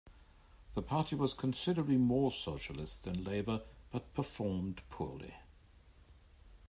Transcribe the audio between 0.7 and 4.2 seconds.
The party was considerably more socialist than Labour, but